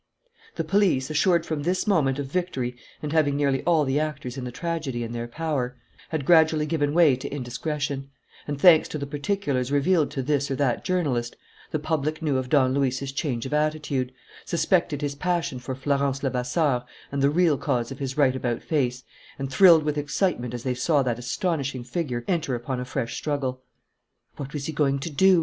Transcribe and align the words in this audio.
The 0.55 0.63
police, 0.63 1.11
assured 1.11 1.45
from 1.45 1.61
this 1.61 1.85
moment 1.85 2.17
of 2.17 2.25
victory 2.25 2.75
and 3.03 3.13
having 3.13 3.35
nearly 3.37 3.61
all 3.65 3.83
the 3.85 3.99
actors 3.99 4.35
in 4.35 4.45
the 4.45 4.51
tragedy 4.51 5.03
in 5.03 5.11
their 5.11 5.27
power, 5.27 5.77
had 6.09 6.25
gradually 6.25 6.65
given 6.65 6.95
way 6.95 7.15
to 7.15 7.29
indiscretion; 7.29 8.09
and, 8.47 8.59
thanks 8.59 8.87
to 8.87 8.97
the 8.97 9.05
particulars 9.05 9.71
revealed 9.71 10.09
to 10.09 10.23
this 10.23 10.49
or 10.49 10.55
that 10.55 10.83
journalist, 10.83 11.35
the 11.69 11.77
public 11.77 12.19
knew 12.19 12.37
of 12.37 12.49
Don 12.49 12.73
Luis's 12.73 13.11
change 13.11 13.45
of 13.45 13.53
attitude, 13.53 14.11
suspected 14.43 15.03
his 15.03 15.13
passion 15.13 15.59
for 15.59 15.75
Florence 15.75 16.23
Levasseur 16.23 16.83
and 17.11 17.21
the 17.21 17.29
real 17.29 17.59
cause 17.59 17.91
of 17.91 17.99
his 17.99 18.17
right 18.17 18.35
about 18.35 18.63
face, 18.63 19.03
and 19.37 19.51
thrilled 19.53 19.83
with 19.83 19.99
excitement 19.99 20.55
as 20.55 20.63
they 20.63 20.73
saw 20.73 21.03
that 21.03 21.19
astonishing 21.19 21.83
figure 21.83 22.23
enter 22.27 22.55
upon 22.55 22.79
a 22.79 22.85
fresh 22.85 23.13
struggle. 23.15 23.61
What 24.37 24.51
was 24.53 24.65
he 24.65 24.73
going 24.73 24.97
to 24.97 25.11
do? 25.11 25.39